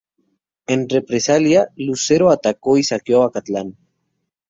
[0.65, 3.77] En represalia Lucero atacó y saqueó Acatlán.